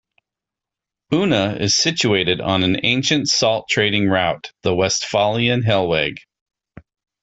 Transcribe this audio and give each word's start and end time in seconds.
Unna 1.11 1.57
is 1.59 1.77
situated 1.77 2.41
on 2.41 2.63
an 2.63 2.83
ancient 2.83 3.27
salt-trading 3.27 4.09
route, 4.09 4.51
the 4.63 4.73
Westphalian 4.73 5.61
Hellweg. 5.61 6.17